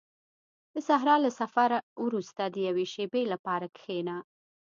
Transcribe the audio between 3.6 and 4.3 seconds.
کښېنه.